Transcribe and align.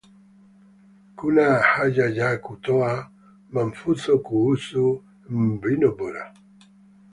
kuna 1.15 1.55
haja 1.59 2.05
ya 2.05 2.37
kutoa 2.37 3.11
mafunzo 3.51 4.17
kuhusu 4.19 5.03
mbinu 5.29 5.95
bora 5.95 6.33